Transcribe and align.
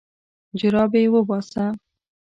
جرابې 0.59 1.03
وباسه. 1.13 1.65